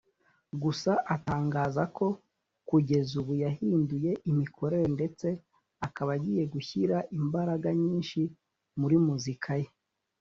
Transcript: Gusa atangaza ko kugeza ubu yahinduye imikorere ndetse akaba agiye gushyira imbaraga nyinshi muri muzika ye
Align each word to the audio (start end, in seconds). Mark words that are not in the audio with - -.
Gusa 0.63 0.91
atangaza 1.15 1.83
ko 1.97 2.07
kugeza 2.69 3.11
ubu 3.21 3.33
yahinduye 3.43 4.11
imikorere 4.31 4.85
ndetse 4.97 5.27
akaba 5.87 6.11
agiye 6.17 6.43
gushyira 6.53 6.97
imbaraga 7.19 7.69
nyinshi 7.81 8.21
muri 8.79 8.95
muzika 9.05 9.51
ye 9.61 9.67